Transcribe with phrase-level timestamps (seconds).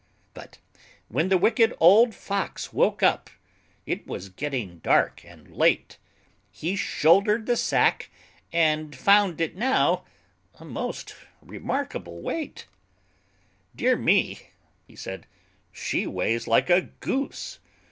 [0.33, 0.57] But
[1.09, 3.29] when the Wicked Old Fox woke up,
[3.85, 5.99] It was getting dark and late.
[6.49, 8.09] He shouldered the sack,
[8.51, 10.03] and found it now
[10.59, 12.65] A most remarkable weight.
[13.75, 14.49] "Dear me!"
[14.87, 15.27] he said,
[15.71, 17.59] "she weighs like a goose!